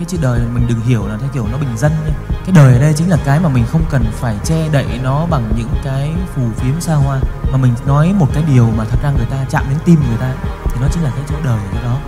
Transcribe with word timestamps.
cái 0.00 0.06
chữ 0.06 0.18
đời 0.22 0.40
mình 0.54 0.66
đừng 0.68 0.80
hiểu 0.80 1.08
là 1.08 1.16
theo 1.20 1.30
kiểu 1.34 1.46
nó 1.52 1.58
bình 1.58 1.76
dân 1.76 1.92
nha 2.06 2.14
cái 2.30 2.52
đời 2.54 2.72
ở 2.74 2.80
đây 2.80 2.92
chính 2.96 3.10
là 3.10 3.16
cái 3.24 3.40
mà 3.40 3.48
mình 3.48 3.64
không 3.68 3.82
cần 3.90 4.02
phải 4.10 4.38
che 4.44 4.68
đậy 4.72 5.00
nó 5.02 5.26
bằng 5.30 5.52
những 5.56 5.70
cái 5.84 6.12
phù 6.34 6.42
phiếm 6.56 6.80
xa 6.80 6.94
hoa 6.94 7.20
mà 7.52 7.58
mình 7.58 7.72
nói 7.86 8.12
một 8.18 8.26
cái 8.34 8.44
điều 8.46 8.70
mà 8.78 8.84
thật 8.84 8.98
ra 9.02 9.10
người 9.10 9.26
ta 9.30 9.44
chạm 9.50 9.64
đến 9.68 9.78
tim 9.84 10.00
người 10.08 10.18
ta 10.20 10.34
thì 10.64 10.80
nó 10.80 10.88
chính 10.92 11.02
là 11.02 11.10
cái 11.10 11.24
chỗ 11.28 11.36
đời 11.44 11.60
cái 11.72 11.82
đó 11.84 12.00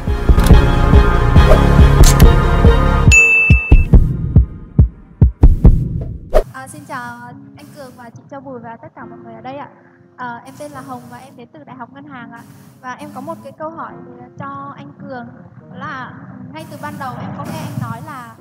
À, 6.52 6.68
xin 6.68 6.84
chào 6.88 7.18
anh 7.56 7.66
Cường 7.76 7.92
và 7.96 8.10
chị 8.10 8.22
Châu 8.30 8.40
Bùi 8.40 8.58
và 8.58 8.76
tất 8.82 8.88
cả 8.96 9.04
mọi 9.04 9.18
người 9.24 9.34
ở 9.34 9.40
đây 9.40 9.56
ạ. 9.56 9.68
À, 10.16 10.42
em 10.44 10.54
tên 10.58 10.72
là 10.72 10.80
Hồng 10.80 11.02
và 11.10 11.16
em 11.16 11.36
đến 11.36 11.48
từ 11.52 11.64
Đại 11.64 11.76
học 11.76 11.92
Ngân 11.92 12.04
hàng 12.04 12.32
ạ. 12.32 12.40
Và 12.80 12.92
em 12.92 13.10
có 13.14 13.20
một 13.20 13.38
cái 13.44 13.52
câu 13.58 13.70
hỏi 13.70 13.92
cho 14.38 14.74
anh 14.76 14.92
Cường 15.00 15.26
là 15.72 16.12
ngay 16.52 16.66
từ 16.70 16.76
ban 16.82 16.94
đầu 16.98 17.14
em 17.20 17.30
có 17.38 17.44
nghe 17.44 17.58
anh 17.58 17.80
nói 17.80 18.00
là 18.06 18.36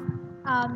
um, 0.45 0.71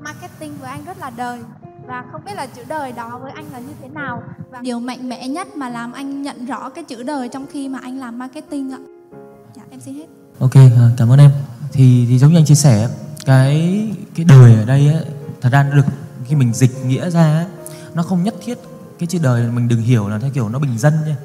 marketing 0.00 0.52
với 0.60 0.70
anh 0.70 0.84
rất 0.84 0.98
là 0.98 1.10
đời 1.10 1.40
và 1.86 2.04
không 2.12 2.24
biết 2.24 2.34
là 2.34 2.46
chữ 2.46 2.62
đời 2.68 2.92
đó 2.92 3.18
với 3.22 3.32
anh 3.32 3.44
là 3.52 3.58
như 3.58 3.72
thế 3.82 3.88
nào 3.88 4.22
và 4.50 4.60
điều 4.60 4.80
mạnh 4.80 5.08
mẽ 5.08 5.28
nhất 5.28 5.56
mà 5.56 5.68
làm 5.68 5.92
anh 5.92 6.22
nhận 6.22 6.46
rõ 6.46 6.70
cái 6.70 6.84
chữ 6.84 7.02
đời 7.02 7.28
trong 7.28 7.46
khi 7.52 7.68
mà 7.68 7.78
anh 7.82 7.98
làm 7.98 8.18
marketing 8.18 8.72
ạ. 8.72 8.78
Dạ 9.56 9.62
em 9.70 9.80
xin 9.80 9.94
hết. 9.94 10.06
ok 10.38 10.54
à, 10.54 10.90
cảm 10.96 11.12
ơn 11.12 11.18
em 11.18 11.30
thì 11.72 12.06
thì 12.08 12.18
giống 12.18 12.32
như 12.32 12.38
anh 12.38 12.44
chia 12.44 12.54
sẻ 12.54 12.88
cái 13.24 13.88
cái 14.14 14.24
đời 14.24 14.54
ở 14.54 14.64
đây 14.64 14.88
á 14.88 15.00
thật 15.40 15.48
ra 15.52 15.62
nó 15.62 15.76
được 15.76 15.86
khi 16.24 16.34
mình 16.36 16.52
dịch 16.54 16.84
nghĩa 16.84 17.10
ra 17.10 17.22
á, 17.22 17.46
nó 17.94 18.02
không 18.02 18.22
nhất 18.22 18.34
thiết 18.44 18.58
cái 18.98 19.06
chữ 19.06 19.18
đời 19.22 19.50
mình 19.50 19.68
đừng 19.68 19.80
hiểu 19.80 20.08
là 20.08 20.18
theo 20.18 20.30
kiểu 20.34 20.48
nó 20.48 20.58
bình 20.58 20.78
dân 20.78 20.94
nha 21.06 21.16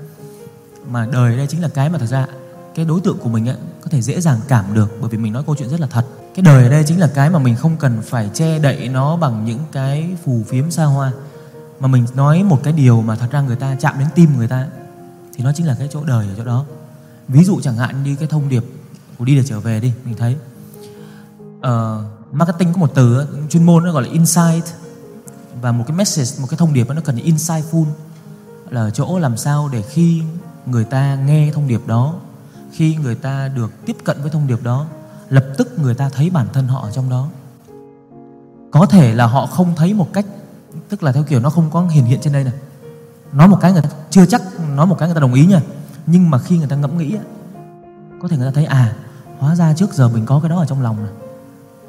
mà 0.89 1.07
đời 1.11 1.37
đây 1.37 1.47
chính 1.47 1.61
là 1.61 1.69
cái 1.73 1.89
mà 1.89 1.97
thật 1.97 2.05
ra 2.05 2.27
cái 2.75 2.85
đối 2.85 3.01
tượng 3.01 3.17
của 3.17 3.29
mình 3.29 3.45
á 3.45 3.55
có 3.81 3.89
thể 3.89 4.01
dễ 4.01 4.21
dàng 4.21 4.39
cảm 4.47 4.73
được 4.73 4.97
bởi 5.01 5.09
vì 5.09 5.17
mình 5.17 5.33
nói 5.33 5.43
câu 5.45 5.55
chuyện 5.55 5.69
rất 5.69 5.79
là 5.79 5.87
thật. 5.87 6.05
Cái 6.35 6.43
đời 6.43 6.63
ở 6.63 6.69
đây 6.69 6.83
chính 6.87 6.99
là 6.99 7.07
cái 7.07 7.29
mà 7.29 7.39
mình 7.39 7.55
không 7.55 7.77
cần 7.77 8.01
phải 8.01 8.29
che 8.33 8.59
đậy 8.59 8.87
nó 8.87 9.15
bằng 9.15 9.45
những 9.45 9.59
cái 9.71 10.17
phù 10.23 10.43
phiếm 10.47 10.71
xa 10.71 10.85
hoa. 10.85 11.11
Mà 11.79 11.87
mình 11.87 12.05
nói 12.15 12.43
một 12.43 12.59
cái 12.63 12.73
điều 12.73 13.01
mà 13.01 13.15
thật 13.15 13.27
ra 13.31 13.41
người 13.41 13.55
ta 13.55 13.75
chạm 13.79 13.99
đến 13.99 14.07
tim 14.15 14.37
người 14.37 14.47
ta 14.47 14.67
thì 15.35 15.43
nó 15.43 15.51
chính 15.55 15.67
là 15.67 15.75
cái 15.79 15.87
chỗ 15.91 16.03
đời 16.03 16.27
ở 16.27 16.33
chỗ 16.37 16.43
đó. 16.43 16.65
Ví 17.27 17.43
dụ 17.43 17.59
chẳng 17.61 17.75
hạn 17.75 18.03
như 18.03 18.15
cái 18.15 18.27
thông 18.27 18.49
điệp 18.49 18.63
của 19.17 19.25
đi 19.25 19.35
để 19.35 19.43
trở 19.45 19.59
về 19.59 19.79
đi 19.79 19.93
mình 20.05 20.15
thấy. 20.17 20.35
Uh, 21.57 22.05
marketing 22.31 22.73
có 22.73 22.79
một 22.79 22.91
từ 22.95 23.27
chuyên 23.49 23.63
môn 23.63 23.83
nó 23.83 23.91
gọi 23.91 24.03
là 24.03 24.09
insight. 24.09 24.65
Và 25.61 25.71
một 25.71 25.83
cái 25.87 25.97
message 25.97 26.41
một 26.41 26.47
cái 26.49 26.57
thông 26.57 26.73
điệp 26.73 26.89
nó 26.89 27.01
cần 27.01 27.15
insightful. 27.15 27.85
Là 28.69 28.89
chỗ 28.89 29.19
làm 29.19 29.37
sao 29.37 29.69
để 29.71 29.81
khi 29.81 30.21
người 30.65 30.83
ta 30.83 31.15
nghe 31.15 31.51
thông 31.53 31.67
điệp 31.67 31.87
đó 31.87 32.15
khi 32.71 32.95
người 32.95 33.15
ta 33.15 33.47
được 33.47 33.85
tiếp 33.85 33.97
cận 34.03 34.21
với 34.21 34.29
thông 34.29 34.47
điệp 34.47 34.63
đó, 34.63 34.85
lập 35.29 35.45
tức 35.57 35.79
người 35.79 35.95
ta 35.95 36.09
thấy 36.09 36.29
bản 36.29 36.47
thân 36.53 36.67
họ 36.67 36.81
ở 36.81 36.91
trong 36.91 37.09
đó. 37.09 37.27
Có 38.71 38.85
thể 38.85 39.13
là 39.13 39.25
họ 39.27 39.45
không 39.45 39.73
thấy 39.75 39.93
một 39.93 40.13
cách, 40.13 40.25
tức 40.89 41.03
là 41.03 41.11
theo 41.11 41.23
kiểu 41.23 41.39
nó 41.39 41.49
không 41.49 41.69
có 41.71 41.87
hiện 41.87 42.05
hiện 42.05 42.19
trên 42.21 42.33
đây 42.33 42.43
này. 42.43 42.53
Nói 43.33 43.47
một 43.47 43.57
cái 43.61 43.73
người 43.73 43.81
ta 43.81 43.89
chưa 44.09 44.25
chắc, 44.25 44.41
nói 44.75 44.85
một 44.85 44.95
cái 44.99 45.07
người 45.07 45.15
ta 45.15 45.21
đồng 45.21 45.33
ý 45.33 45.45
nha. 45.45 45.61
Nhưng 46.05 46.29
mà 46.29 46.39
khi 46.39 46.57
người 46.57 46.67
ta 46.67 46.75
ngẫm 46.75 46.97
nghĩ 46.97 47.17
có 48.21 48.27
thể 48.27 48.37
người 48.37 48.47
ta 48.47 48.51
thấy 48.51 48.65
à 48.65 48.95
hóa 49.39 49.55
ra 49.55 49.73
trước 49.73 49.93
giờ 49.93 50.09
mình 50.09 50.25
có 50.25 50.39
cái 50.39 50.49
đó 50.49 50.59
ở 50.59 50.65
trong 50.65 50.81
lòng 50.81 51.03
này 51.03 51.11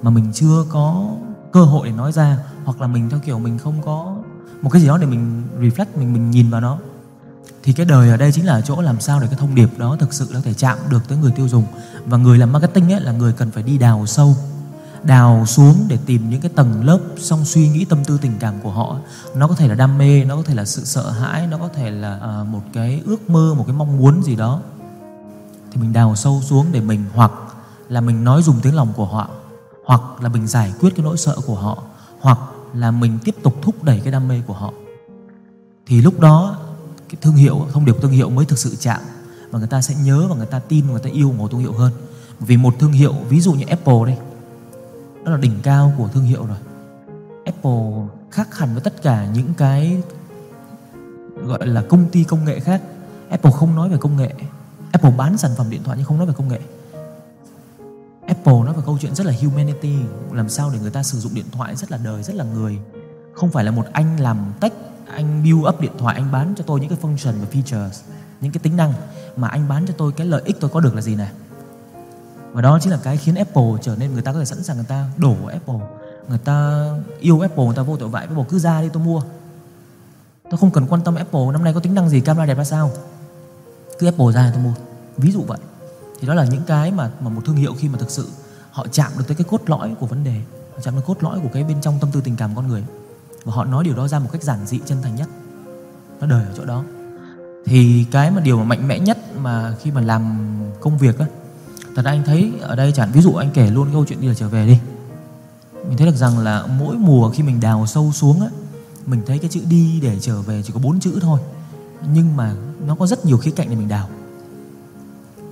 mà 0.02 0.10
mình 0.10 0.30
chưa 0.34 0.64
có 0.68 1.08
cơ 1.52 1.64
hội 1.64 1.88
để 1.88 1.92
nói 1.92 2.12
ra, 2.12 2.38
hoặc 2.64 2.80
là 2.80 2.86
mình 2.86 3.10
theo 3.10 3.20
kiểu 3.24 3.38
mình 3.38 3.58
không 3.58 3.82
có 3.84 4.16
một 4.62 4.70
cái 4.70 4.82
gì 4.82 4.88
đó 4.88 4.98
để 4.98 5.06
mình 5.06 5.42
reflect, 5.60 5.86
mình 5.96 6.12
mình 6.12 6.30
nhìn 6.30 6.50
vào 6.50 6.60
nó 6.60 6.78
thì 7.62 7.72
cái 7.72 7.86
đời 7.86 8.08
ở 8.08 8.16
đây 8.16 8.32
chính 8.32 8.46
là 8.46 8.60
chỗ 8.60 8.80
làm 8.80 9.00
sao 9.00 9.20
để 9.20 9.26
cái 9.26 9.38
thông 9.38 9.54
điệp 9.54 9.78
đó 9.78 9.96
thực 10.00 10.12
sự 10.12 10.28
nó 10.32 10.40
thể 10.40 10.54
chạm 10.54 10.78
được 10.90 11.08
tới 11.08 11.18
người 11.18 11.32
tiêu 11.32 11.48
dùng. 11.48 11.64
Và 12.06 12.18
người 12.18 12.38
làm 12.38 12.52
marketing 12.52 12.92
ấy 12.92 13.00
là 13.00 13.12
người 13.12 13.32
cần 13.32 13.50
phải 13.50 13.62
đi 13.62 13.78
đào 13.78 14.06
sâu 14.06 14.36
đào 15.02 15.46
xuống 15.46 15.84
để 15.88 15.98
tìm 16.06 16.30
những 16.30 16.40
cái 16.40 16.50
tầng 16.54 16.84
lớp 16.84 16.98
xong 17.18 17.44
suy 17.44 17.68
nghĩ 17.68 17.84
tâm 17.84 18.04
tư 18.04 18.18
tình 18.22 18.32
cảm 18.40 18.54
của 18.62 18.70
họ. 18.70 18.96
Nó 19.34 19.48
có 19.48 19.54
thể 19.54 19.68
là 19.68 19.74
đam 19.74 19.98
mê 19.98 20.24
nó 20.24 20.36
có 20.36 20.42
thể 20.42 20.54
là 20.54 20.64
sự 20.64 20.84
sợ 20.84 21.10
hãi 21.10 21.46
nó 21.46 21.58
có 21.58 21.68
thể 21.68 21.90
là 21.90 22.40
uh, 22.40 22.48
một 22.48 22.62
cái 22.72 23.02
ước 23.06 23.30
mơ 23.30 23.54
một 23.54 23.64
cái 23.66 23.76
mong 23.76 23.98
muốn 23.98 24.22
gì 24.22 24.36
đó. 24.36 24.60
Thì 25.72 25.80
mình 25.80 25.92
đào 25.92 26.16
sâu 26.16 26.42
xuống 26.44 26.66
để 26.72 26.80
mình 26.80 27.04
hoặc 27.14 27.32
là 27.88 28.00
mình 28.00 28.24
nói 28.24 28.42
dùng 28.42 28.56
tiếng 28.62 28.74
lòng 28.74 28.92
của 28.96 29.04
họ 29.04 29.28
hoặc 29.84 30.00
là 30.20 30.28
mình 30.28 30.46
giải 30.46 30.72
quyết 30.80 30.90
cái 30.96 31.04
nỗi 31.04 31.16
sợ 31.16 31.36
của 31.46 31.54
họ 31.54 31.82
hoặc 32.20 32.38
là 32.74 32.90
mình 32.90 33.18
tiếp 33.24 33.34
tục 33.42 33.54
thúc 33.62 33.84
đẩy 33.84 34.00
cái 34.00 34.12
đam 34.12 34.28
mê 34.28 34.42
của 34.46 34.54
họ. 34.54 34.72
Thì 35.86 36.00
lúc 36.00 36.20
đó 36.20 36.56
cái 37.12 37.18
thương 37.22 37.34
hiệu, 37.34 37.66
thông 37.72 37.84
điệp 37.84 37.92
của 37.92 38.00
thương 38.00 38.10
hiệu 38.10 38.30
mới 38.30 38.46
thực 38.46 38.58
sự 38.58 38.76
chạm 38.80 39.00
và 39.50 39.58
người 39.58 39.68
ta 39.68 39.82
sẽ 39.82 39.94
nhớ 39.94 40.26
và 40.30 40.36
người 40.36 40.46
ta 40.46 40.58
tin 40.58 40.86
và 40.86 40.90
người 40.90 41.00
ta 41.00 41.10
yêu 41.10 41.32
một 41.32 41.50
thương 41.50 41.60
hiệu 41.60 41.72
hơn. 41.72 41.92
Vì 42.40 42.56
một 42.56 42.74
thương 42.78 42.92
hiệu, 42.92 43.14
ví 43.28 43.40
dụ 43.40 43.52
như 43.52 43.64
Apple 43.68 43.98
đây 44.06 44.16
đó 45.24 45.32
là 45.32 45.36
đỉnh 45.36 45.58
cao 45.62 45.92
của 45.98 46.08
thương 46.08 46.24
hiệu 46.24 46.46
rồi. 46.46 46.56
Apple 47.44 48.08
khác 48.30 48.58
hẳn 48.58 48.72
với 48.72 48.80
tất 48.80 49.02
cả 49.02 49.26
những 49.34 49.54
cái 49.54 50.02
gọi 51.44 51.66
là 51.66 51.82
công 51.82 52.10
ty 52.10 52.24
công 52.24 52.44
nghệ 52.44 52.60
khác. 52.60 52.82
Apple 53.30 53.52
không 53.52 53.74
nói 53.74 53.88
về 53.88 53.96
công 54.00 54.16
nghệ. 54.16 54.34
Apple 54.92 55.14
bán 55.16 55.38
sản 55.38 55.50
phẩm 55.56 55.70
điện 55.70 55.82
thoại 55.84 55.96
nhưng 55.96 56.06
không 56.06 56.18
nói 56.18 56.26
về 56.26 56.34
công 56.36 56.48
nghệ. 56.48 56.60
Apple 58.26 58.52
nói 58.52 58.74
về 58.74 58.82
câu 58.86 58.98
chuyện 59.00 59.14
rất 59.14 59.26
là 59.26 59.32
humanity, 59.40 59.94
làm 60.32 60.48
sao 60.48 60.70
để 60.70 60.78
người 60.78 60.90
ta 60.90 61.02
sử 61.02 61.18
dụng 61.18 61.34
điện 61.34 61.46
thoại 61.52 61.76
rất 61.76 61.90
là 61.90 61.98
đời, 62.04 62.22
rất 62.22 62.34
là 62.34 62.44
người. 62.44 62.78
Không 63.34 63.50
phải 63.50 63.64
là 63.64 63.70
một 63.70 63.86
anh 63.92 64.20
làm 64.20 64.52
tech 64.60 64.72
anh 65.12 65.42
build 65.42 65.66
up 65.68 65.80
điện 65.80 65.92
thoại, 65.98 66.14
anh 66.14 66.32
bán 66.32 66.54
cho 66.56 66.64
tôi 66.66 66.80
những 66.80 66.88
cái 66.88 66.98
function 67.02 67.32
và 67.32 67.46
features, 67.52 68.02
những 68.40 68.52
cái 68.52 68.60
tính 68.62 68.76
năng 68.76 68.92
mà 69.36 69.48
anh 69.48 69.68
bán 69.68 69.86
cho 69.86 69.94
tôi 69.98 70.12
cái 70.12 70.26
lợi 70.26 70.42
ích 70.44 70.56
tôi 70.60 70.70
có 70.70 70.80
được 70.80 70.94
là 70.94 71.02
gì 71.02 71.14
này? 71.14 71.30
Và 72.52 72.62
đó 72.62 72.78
chính 72.82 72.92
là 72.92 72.98
cái 73.02 73.16
khiến 73.16 73.34
Apple 73.34 73.72
trở 73.82 73.96
nên 73.96 74.12
người 74.12 74.22
ta 74.22 74.32
có 74.32 74.38
thể 74.38 74.44
sẵn 74.44 74.62
sàng 74.62 74.76
người 74.76 74.86
ta 74.88 75.06
đổ 75.16 75.36
Apple. 75.52 75.80
Người 76.28 76.38
ta 76.38 76.86
yêu 77.20 77.40
Apple, 77.40 77.64
người 77.64 77.74
ta 77.76 77.82
vô 77.82 77.96
tội 77.96 78.08
vạ, 78.08 78.20
Apple 78.20 78.44
cứ 78.48 78.58
ra 78.58 78.82
đi, 78.82 78.88
tôi 78.92 79.02
mua. 79.02 79.22
Tôi 80.50 80.58
không 80.58 80.70
cần 80.70 80.86
quan 80.86 81.02
tâm 81.02 81.14
Apple, 81.14 81.46
năm 81.52 81.64
nay 81.64 81.74
có 81.74 81.80
tính 81.80 81.94
năng 81.94 82.08
gì, 82.08 82.20
camera 82.20 82.46
đẹp 82.46 82.58
ra 82.58 82.64
sao? 82.64 82.90
Cứ 83.98 84.06
Apple 84.06 84.32
ra 84.32 84.50
tôi 84.54 84.62
mua. 84.62 84.74
Ví 85.16 85.32
dụ 85.32 85.42
vậy. 85.42 85.58
Thì 86.20 86.28
đó 86.28 86.34
là 86.34 86.44
những 86.44 86.62
cái 86.66 86.90
mà 86.90 87.10
mà 87.20 87.30
một 87.30 87.42
thương 87.44 87.56
hiệu 87.56 87.74
khi 87.78 87.88
mà 87.88 87.98
thực 87.98 88.10
sự 88.10 88.28
họ 88.70 88.86
chạm 88.92 89.12
được 89.18 89.24
tới 89.28 89.34
cái 89.34 89.44
cốt 89.50 89.60
lõi 89.66 89.94
của 90.00 90.06
vấn 90.06 90.24
đề, 90.24 90.40
họ 90.74 90.80
chạm 90.82 90.96
được 90.96 91.02
cốt 91.06 91.22
lõi 91.22 91.40
của 91.40 91.48
cái 91.52 91.64
bên 91.64 91.80
trong 91.80 91.98
tâm 92.00 92.10
tư 92.12 92.20
tình 92.20 92.36
cảm 92.36 92.56
con 92.56 92.68
người 92.68 92.84
và 93.44 93.52
họ 93.54 93.64
nói 93.64 93.84
điều 93.84 93.94
đó 93.94 94.08
ra 94.08 94.18
một 94.18 94.28
cách 94.32 94.42
giản 94.42 94.66
dị, 94.66 94.80
chân 94.86 95.02
thành 95.02 95.16
nhất. 95.16 95.28
Nó 96.20 96.26
đời 96.26 96.44
ở 96.44 96.52
chỗ 96.56 96.64
đó. 96.64 96.84
Thì 97.66 98.04
cái 98.10 98.30
mà 98.30 98.40
điều 98.40 98.58
mà 98.58 98.64
mạnh 98.64 98.88
mẽ 98.88 98.98
nhất 98.98 99.18
mà 99.36 99.74
khi 99.80 99.90
mà 99.90 100.00
làm 100.00 100.38
công 100.80 100.98
việc 100.98 101.18
á, 101.18 101.26
thật 101.96 102.02
ra 102.04 102.10
anh 102.10 102.22
thấy 102.24 102.52
ở 102.60 102.76
đây 102.76 102.92
chẳng, 102.92 103.12
ví 103.12 103.20
dụ 103.20 103.34
anh 103.34 103.50
kể 103.54 103.70
luôn 103.70 103.88
câu 103.92 104.04
chuyện 104.08 104.20
đi 104.20 104.28
là 104.28 104.34
trở 104.34 104.48
về 104.48 104.66
đi. 104.66 104.78
Mình 105.88 105.96
thấy 105.98 106.06
được 106.06 106.16
rằng 106.16 106.38
là 106.38 106.66
mỗi 106.66 106.96
mùa 106.96 107.30
khi 107.30 107.42
mình 107.42 107.60
đào 107.60 107.86
sâu 107.86 108.12
xuống 108.12 108.40
á, 108.40 108.46
mình 109.06 109.22
thấy 109.26 109.38
cái 109.38 109.50
chữ 109.50 109.60
đi 109.68 110.00
để 110.00 110.20
trở 110.20 110.42
về 110.42 110.62
chỉ 110.62 110.72
có 110.72 110.80
bốn 110.80 111.00
chữ 111.00 111.18
thôi. 111.20 111.40
Nhưng 112.14 112.36
mà 112.36 112.54
nó 112.86 112.94
có 112.94 113.06
rất 113.06 113.24
nhiều 113.24 113.38
khía 113.38 113.50
cạnh 113.50 113.70
để 113.70 113.76
mình 113.76 113.88
đào. 113.88 114.08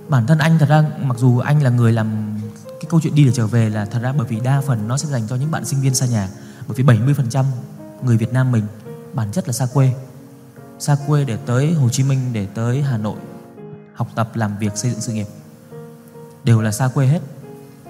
Bản 0.08 0.26
thân 0.26 0.38
anh 0.38 0.58
thật 0.58 0.68
ra, 0.68 0.84
mặc 1.02 1.18
dù 1.18 1.38
anh 1.38 1.62
là 1.62 1.70
người 1.70 1.92
làm 1.92 2.38
cái 2.66 2.86
câu 2.88 3.00
chuyện 3.00 3.14
đi 3.14 3.24
để 3.24 3.32
trở 3.32 3.46
về 3.46 3.70
là 3.70 3.84
thật 3.84 3.98
ra 4.02 4.12
bởi 4.12 4.26
vì 4.26 4.40
đa 4.40 4.60
phần 4.66 4.88
nó 4.88 4.96
sẽ 4.96 5.08
dành 5.08 5.22
cho 5.28 5.36
những 5.36 5.50
bạn 5.50 5.64
sinh 5.64 5.80
viên 5.80 5.94
xa 5.94 6.06
nhà, 6.06 6.28
bởi 6.68 6.74
vì 6.74 6.84
70% 6.84 7.44
người 8.04 8.16
Việt 8.16 8.32
Nam 8.32 8.52
mình 8.52 8.64
bản 9.14 9.32
chất 9.32 9.46
là 9.46 9.52
xa 9.52 9.66
quê. 9.74 9.92
Xa 10.78 10.96
quê 11.06 11.24
để 11.24 11.36
tới 11.36 11.72
Hồ 11.72 11.88
Chí 11.88 12.02
Minh 12.02 12.20
để 12.32 12.46
tới 12.54 12.82
Hà 12.82 12.98
Nội 12.98 13.16
học 13.94 14.08
tập 14.14 14.30
làm 14.34 14.58
việc 14.58 14.76
xây 14.76 14.90
dựng 14.90 15.00
sự 15.00 15.12
nghiệp. 15.12 15.26
Đều 16.44 16.60
là 16.60 16.72
xa 16.72 16.88
quê 16.88 17.06
hết. 17.06 17.20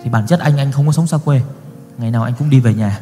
Thì 0.02 0.10
bản 0.10 0.26
chất 0.26 0.40
anh 0.40 0.58
anh 0.58 0.72
không 0.72 0.86
có 0.86 0.92
sống 0.92 1.06
xa 1.06 1.18
quê. 1.24 1.42
Ngày 1.98 2.10
nào 2.10 2.22
anh 2.22 2.34
cũng 2.38 2.50
đi 2.50 2.60
về 2.60 2.74
nhà. 2.74 3.00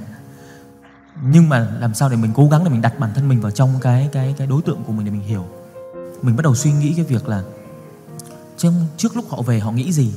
Nhưng 1.22 1.48
mà 1.48 1.68
làm 1.80 1.94
sao 1.94 2.08
để 2.08 2.16
mình 2.16 2.32
cố 2.34 2.48
gắng 2.48 2.64
để 2.64 2.70
mình 2.70 2.82
đặt 2.82 2.98
bản 2.98 3.10
thân 3.14 3.28
mình 3.28 3.40
vào 3.40 3.50
trong 3.50 3.74
cái 3.80 4.08
cái 4.12 4.34
cái 4.38 4.46
đối 4.46 4.62
tượng 4.62 4.84
của 4.84 4.92
mình 4.92 5.04
để 5.04 5.12
mình 5.12 5.22
hiểu? 5.22 5.44
Mình 6.22 6.36
bắt 6.36 6.42
đầu 6.42 6.54
suy 6.54 6.72
nghĩ 6.72 6.92
cái 6.96 7.04
việc 7.04 7.28
là 7.28 7.42
trong 8.56 8.86
trước 8.96 9.16
lúc 9.16 9.24
họ 9.28 9.42
về 9.42 9.60
họ 9.60 9.72
nghĩ 9.72 9.92
gì? 9.92 10.14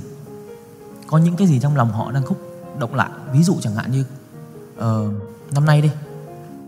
Có 1.07 1.17
những 1.17 1.35
cái 1.35 1.47
gì 1.47 1.59
trong 1.59 1.75
lòng 1.75 1.91
họ 1.91 2.11
đang 2.11 2.25
khúc 2.25 2.37
động 2.79 2.95
lại? 2.95 3.09
Ví 3.33 3.43
dụ 3.43 3.57
chẳng 3.61 3.75
hạn 3.75 3.91
như 3.91 4.05
uh, 4.77 5.13
năm 5.53 5.65
nay 5.65 5.81
đi 5.81 5.89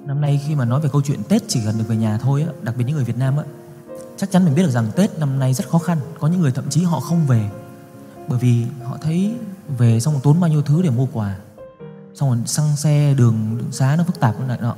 năm 0.06 0.22
nay 0.22 0.42
khi 0.48 0.56
mà 0.56 0.66
nói 0.66 0.82
về 0.82 0.90
câu 0.92 1.02
chuyện 1.02 1.24
tết 1.30 1.42
chỉ 1.48 1.62
cần 1.66 1.78
được 1.78 1.86
về 1.88 1.96
nhà 1.96 2.18
thôi 2.18 2.42
á 2.42 2.54
đặc 2.62 2.78
biệt 2.78 2.84
những 2.88 2.96
người 2.96 3.06
việt 3.06 3.18
nam 3.18 3.38
á 3.38 3.44
chắc 4.18 4.32
chắn 4.32 4.46
mình 4.46 4.56
biết 4.56 4.64
được 4.64 4.72
rằng 4.72 4.88
tết 4.96 5.20
năm 5.20 5.40
nay 5.40 5.54
rất 5.54 5.70
khó 5.70 5.78
khăn 5.78 5.98
có 6.20 6.28
những 6.28 6.42
người 6.42 6.52
thậm 6.52 6.70
chí 6.70 6.84
họ 6.84 7.00
không 7.00 7.26
về. 7.28 7.50
Bởi 8.28 8.40
vì 8.40 8.66
họ 8.84 8.98
thấy 9.02 9.36
về 9.78 10.00
xong 10.00 10.20
tốn 10.24 10.40
bao 10.40 10.50
nhiêu 10.50 10.62
thứ 10.62 10.82
để 10.82 10.90
mua 10.90 11.08
quà. 11.14 11.38
Xong 12.14 12.30
rồi 12.30 12.38
xăng 12.46 12.76
xe 12.76 13.14
đường, 13.18 13.58
đường 13.58 13.72
xá 13.72 13.96
nó 13.98 14.04
phức 14.04 14.20
tạp 14.20 14.48
lại 14.48 14.58
nọ. 14.62 14.76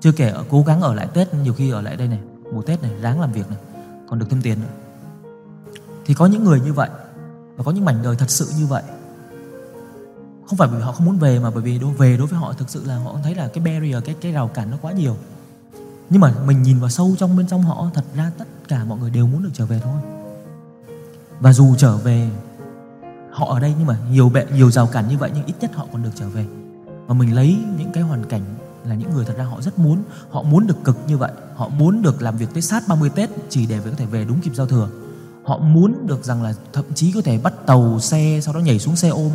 Chưa 0.00 0.12
kể 0.12 0.28
ở 0.28 0.44
cố 0.50 0.62
gắng 0.62 0.80
ở 0.80 0.94
lại 0.94 1.08
tết 1.14 1.34
nhiều 1.34 1.54
khi 1.54 1.70
ở 1.70 1.80
lại 1.80 1.96
đây 1.96 2.08
này 2.08 2.20
mùa 2.52 2.62
tết 2.62 2.82
này 2.82 2.90
ráng 3.00 3.20
làm 3.20 3.32
việc 3.32 3.50
này 3.50 3.58
còn 4.08 4.18
được 4.18 4.26
thêm 4.30 4.42
tiền 4.42 4.58
nữa. 4.60 4.68
Thì 6.06 6.14
có 6.14 6.26
những 6.26 6.44
người 6.44 6.60
như 6.60 6.72
vậy 6.72 6.90
và 7.56 7.64
có 7.64 7.70
những 7.70 7.84
mảnh 7.84 8.02
đời 8.02 8.16
thật 8.16 8.30
sự 8.30 8.46
như 8.58 8.66
vậy 8.66 8.82
không 10.48 10.56
phải 10.56 10.68
vì 10.68 10.78
họ 10.80 10.92
không 10.92 11.06
muốn 11.06 11.18
về 11.18 11.38
mà 11.38 11.50
bởi 11.50 11.62
vì 11.62 11.78
đối, 11.78 11.92
về 11.92 12.16
đối 12.16 12.26
với 12.26 12.38
họ 12.38 12.52
thực 12.52 12.70
sự 12.70 12.84
là 12.86 12.96
họ 12.96 13.16
thấy 13.22 13.34
là 13.34 13.48
cái 13.48 13.64
barrier, 13.64 14.04
cái 14.04 14.14
cái 14.20 14.32
rào 14.32 14.48
cản 14.48 14.70
nó 14.70 14.76
quá 14.82 14.92
nhiều. 14.92 15.16
Nhưng 16.10 16.20
mà 16.20 16.34
mình 16.46 16.62
nhìn 16.62 16.80
vào 16.80 16.90
sâu 16.90 17.14
trong, 17.18 17.36
bên 17.36 17.46
trong 17.46 17.62
họ, 17.62 17.90
thật 17.94 18.04
ra 18.14 18.30
tất 18.38 18.44
cả 18.68 18.84
mọi 18.84 18.98
người 18.98 19.10
đều 19.10 19.26
muốn 19.26 19.42
được 19.42 19.50
trở 19.54 19.66
về 19.66 19.80
thôi. 19.84 20.00
Và 21.40 21.52
dù 21.52 21.74
trở 21.74 21.96
về, 21.96 22.30
họ 23.30 23.52
ở 23.52 23.60
đây 23.60 23.74
nhưng 23.78 23.86
mà 23.86 23.98
nhiều 24.10 24.28
bệ, 24.28 24.46
nhiều 24.54 24.70
rào 24.70 24.86
cản 24.86 25.08
như 25.08 25.18
vậy 25.18 25.30
nhưng 25.34 25.46
ít 25.46 25.54
nhất 25.60 25.70
họ 25.74 25.86
còn 25.92 26.02
được 26.02 26.10
trở 26.14 26.28
về. 26.28 26.46
Và 27.06 27.14
mình 27.14 27.34
lấy 27.34 27.58
những 27.78 27.92
cái 27.92 28.02
hoàn 28.02 28.24
cảnh 28.24 28.42
là 28.84 28.94
những 28.94 29.14
người 29.14 29.24
thật 29.24 29.34
ra 29.36 29.44
họ 29.44 29.60
rất 29.60 29.78
muốn, 29.78 30.02
họ 30.30 30.42
muốn 30.42 30.66
được 30.66 30.84
cực 30.84 30.96
như 31.06 31.18
vậy. 31.18 31.32
Họ 31.56 31.68
muốn 31.68 32.02
được 32.02 32.22
làm 32.22 32.36
việc 32.36 32.48
tới 32.52 32.62
sát 32.62 32.88
30 32.88 33.10
Tết 33.10 33.30
chỉ 33.48 33.66
để 33.66 33.80
có 33.84 33.90
thể 33.96 34.06
về 34.06 34.24
đúng 34.24 34.40
kịp 34.40 34.52
giao 34.54 34.66
thừa. 34.66 34.88
Họ 35.44 35.58
muốn 35.58 36.06
được 36.06 36.24
rằng 36.24 36.42
là 36.42 36.54
thậm 36.72 36.84
chí 36.94 37.12
có 37.12 37.20
thể 37.24 37.38
bắt 37.38 37.54
tàu 37.66 38.00
xe, 38.00 38.40
sau 38.42 38.54
đó 38.54 38.60
nhảy 38.60 38.78
xuống 38.78 38.96
xe 38.96 39.08
ôm 39.08 39.30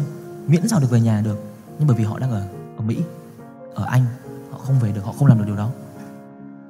miễn 0.47 0.67
sao 0.67 0.79
được 0.79 0.89
về 0.89 1.01
nhà 1.01 1.21
được. 1.21 1.43
Nhưng 1.79 1.87
bởi 1.87 1.97
vì 1.97 2.03
họ 2.03 2.19
đang 2.19 2.31
ở 2.31 2.43
ở 2.77 2.83
Mỹ, 2.83 2.97
ở 3.75 3.85
Anh, 3.85 4.05
họ 4.51 4.57
không 4.57 4.79
về 4.79 4.91
được, 4.91 5.03
họ 5.03 5.13
không 5.19 5.27
làm 5.27 5.37
được 5.37 5.45
điều 5.47 5.55
đó. 5.55 5.69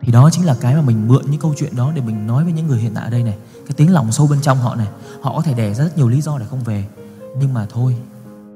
Thì 0.02 0.12
đó 0.12 0.30
chính 0.31 0.46
là 0.46 0.56
cái 0.62 0.75
mà 0.75 0.81
mình 0.81 1.08
mượn 1.08 1.31
những 1.31 1.42
câu 1.42 1.54
chuyện 1.58 1.75
đó 1.75 1.92
để 1.96 2.02
mình 2.02 2.28
nói 2.28 2.44
với 2.44 2.54
những 2.54 2.68
người 2.68 2.80
hiện 2.80 2.94
tại 2.94 3.04
ở 3.04 3.10
đây 3.10 3.24
này. 3.24 3.38
Cái 3.54 3.74
tiếng 3.75 3.94
lòng 3.94 4.12
sâu 4.12 4.28
bên 4.28 4.42
trong 4.42 4.58
họ 4.58 4.75
này, 4.75 4.88
họ 5.22 5.36
có 5.36 5.42
thể 5.42 5.54
đẻ 5.54 5.74
ra 5.74 5.84
rất 5.84 5.98
nhiều 5.98 6.10
lý 6.10 6.22
do 6.22 6.38
để 6.38 6.46
không 6.50 6.64
về. 6.64 6.86
Nhưng 7.40 7.54
mà 7.54 7.66
thôi, 7.70 7.98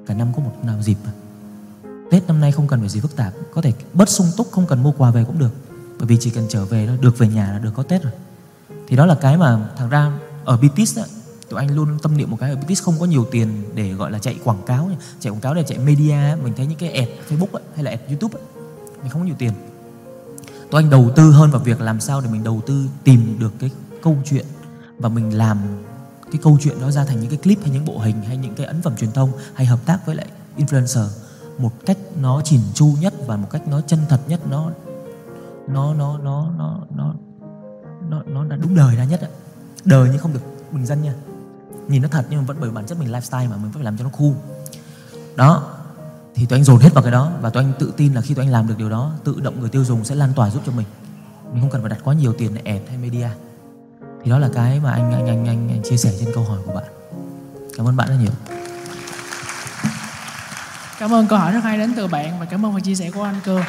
cả 0.08 0.14
năm 0.14 0.28
có 0.36 0.44
một 0.44 0.52
nào 0.64 0.82
dịp 0.82 0.98
mà. 1.06 1.12
Tết 2.12 2.28
năm 2.28 2.42
nay 2.42 2.52
không 2.52 2.68
cần 2.68 2.80
phải 2.80 2.90
gì 2.90 3.00
phức 3.00 3.16
tạp, 3.16 3.34
Có 3.54 3.62
thể 3.62 3.74
bớt 3.94 4.10
sung 4.10 4.28
túc, 4.38 4.52
không 4.52 4.66
cần 4.68 4.84
mua 4.84 4.92
quà 4.92 5.12
về 5.12 5.24
cũng 5.24 5.40
được. 5.40 5.54
Bởi 5.98 6.08
vì 6.08 6.18
chỉ 6.20 6.30
cần 6.30 6.46
trở 6.50 6.66
về 6.66 6.90
được 7.02 7.18
về 7.18 7.28
nhà 7.28 7.52
là 7.52 7.60
được, 7.60 7.72
có 7.76 7.84
Tết 7.84 8.04
rồi. 8.04 8.14
Thì 8.88 8.96
đó 8.96 9.06
là 9.06 9.16
cái 9.16 9.38
mà 9.38 9.70
thằng 9.78 9.90
ra 9.90 10.12
ở 10.46 10.58
BTS 10.58 10.98
đó 10.98 11.04
tụi 11.50 11.60
anh 11.60 11.76
luôn 11.76 12.00
tâm 12.00 12.18
niệm 12.18 12.32
một 12.32 12.38
cái 12.40 12.50
ở 12.50 12.56
BTS 12.56 12.84
không 12.84 12.96
có 13.00 13.06
nhiều 13.06 13.26
tiền 13.32 13.64
để 13.76 13.94
gọi 13.94 14.12
là 14.12 14.20
chạy 14.20 14.40
quảng 14.44 14.62
cáo 14.66 14.90
chạy 15.20 15.32
quảng 15.32 15.42
cáo 15.42 15.54
để 15.54 15.64
chạy 15.68 15.78
media 15.78 16.36
mình 16.44 16.54
thấy 16.58 16.66
những 16.66 16.78
cái 16.78 16.92
ad 16.92 17.10
Facebook 17.30 17.52
ấy, 17.52 17.64
hay 17.76 17.84
là 17.84 17.92
ad 17.92 18.00
YouTube 18.08 18.40
ấy, 18.40 18.44
mình 19.02 19.10
không 19.10 19.22
có 19.22 19.26
nhiều 19.26 19.36
tiền. 19.38 19.54
Tụi 20.72 20.82
anh 20.82 20.90
đầu 20.90 21.12
tư 21.16 21.32
hơn 21.32 21.52
vào 21.52 21.62
việc 21.62 21.82
làm 21.82 22.00
sao 22.00 22.22
để 22.22 22.30
mình 22.32 22.44
đầu 22.44 22.62
tư 22.66 22.86
tìm 23.04 23.40
được 23.40 23.54
cái 23.60 23.72
câu 24.04 24.18
chuyện 24.26 24.46
và 24.98 25.10
mình 25.10 25.38
làm 25.38 25.58
cái 26.32 26.42
câu 26.44 26.58
chuyện 26.62 26.82
đó 26.82 26.92
ra 26.92 27.06
thành 27.06 27.20
những 27.20 27.30
cái 27.30 27.40
clip 27.44 27.62
hay 27.62 27.70
những 27.70 27.86
bộ 27.86 28.00
hình 28.00 28.22
hay 28.22 28.38
những 28.38 28.56
cái 28.56 28.66
ấn 28.66 28.82
phẩm 28.82 28.94
truyền 28.98 29.12
thông 29.12 29.32
hay 29.54 29.66
hợp 29.66 29.80
tác 29.86 30.06
với 30.06 30.16
lại 30.16 30.28
influencer 30.58 31.08
một 31.58 31.72
cách 31.86 31.98
nó 32.22 32.42
chỉn 32.44 32.60
chu 32.74 32.94
nhất 33.02 33.14
và 33.28 33.38
một 33.38 33.48
cách 33.52 33.68
nó 33.68 33.82
chân 33.82 34.00
thật 34.10 34.20
nhất 34.28 34.40
nó 34.50 34.72
nó 35.68 35.94
nó 35.94 36.18
nó 36.18 36.52
nó 36.58 36.86
nó 36.96 37.14
nó 38.10 38.24
nó 38.24 38.44
đã 38.44 38.56
đúng 38.56 38.76
đời 38.76 38.96
ra 38.96 39.04
nhất 39.04 39.22
ạ 39.22 39.30
đời 39.86 40.10
nhưng 40.12 40.20
không 40.20 40.34
được 40.34 40.42
bình 40.72 40.86
dân 40.86 41.02
nha 41.02 41.14
nhìn 41.88 42.02
nó 42.02 42.08
thật 42.12 42.26
nhưng 42.30 42.40
mà 42.40 42.46
vẫn 42.46 42.58
bởi 42.60 42.72
bản 42.72 42.86
chất 42.86 43.00
mình 43.00 43.12
lifestyle 43.12 43.50
mà 43.50 43.58
mình 43.58 43.72
phải 43.74 43.84
làm 43.84 43.98
cho 43.98 44.04
nó 44.04 44.10
cool. 44.10 44.32
Đó 45.36 45.64
thì 46.36 46.46
tụi 46.46 46.60
anh 46.60 46.64
dồn 46.64 46.80
hết 46.80 46.94
vào 46.94 47.04
cái 47.04 47.12
đó 47.12 47.32
và 47.42 47.50
tụi 47.50 47.64
anh 47.64 47.74
tự 47.80 47.94
tin 47.98 48.14
là 48.14 48.22
khi 48.22 48.34
tụi 48.34 48.46
anh 48.46 48.52
làm 48.52 48.68
được 48.68 48.78
điều 48.78 48.90
đó 48.90 49.12
tự 49.24 49.40
động 49.40 49.60
người 49.60 49.70
tiêu 49.70 49.86
dùng 49.86 50.06
sẽ 50.06 50.16
lan 50.16 50.34
tỏa 50.36 50.50
giúp 50.50 50.64
cho 50.66 50.72
mình. 50.72 50.86
Mình 51.52 51.62
không 51.62 51.70
cần 51.70 51.82
phải 51.82 51.90
đặt 51.90 52.00
quá 52.04 52.14
nhiều 52.14 52.34
tiền 52.38 52.54
để 52.54 52.62
ad 52.66 52.82
hay 52.90 52.98
media. 52.98 53.28
Thì 54.24 54.32
đó 54.32 54.40
là 54.40 54.50
cái 54.54 54.80
mà 54.80 54.92
anh 54.92 55.14
anh 55.14 55.28
anh 55.28 55.48
anh, 55.48 55.70
anh 55.70 55.82
chia 55.84 55.98
sẻ 55.98 56.14
trên 56.20 56.30
câu 56.36 56.44
hỏi 56.44 56.60
của 56.66 56.74
bạn. 56.74 56.86
Cảm 57.78 57.88
ơn 57.88 57.96
bạn 57.96 58.08
rất 58.10 58.16
nhiều. 58.22 58.32
Cảm 61.00 61.14
ơn 61.14 61.28
câu 61.28 61.40
hỏi 61.40 61.52
rất 61.52 61.64
hay 61.64 61.78
đến 61.78 61.94
từ 61.98 62.08
bạn 62.08 62.40
và 62.40 62.46
cảm 62.46 62.66
ơn 62.66 62.74
phần 62.74 62.82
chia 62.82 62.96
sẻ 62.96 63.12
của 63.12 63.24
anh 63.24 63.36
cường 63.46 63.64